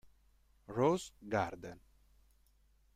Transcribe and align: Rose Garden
Rose 0.65 1.13
Garden 1.29 1.77